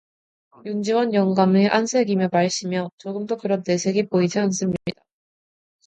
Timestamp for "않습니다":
4.39-5.03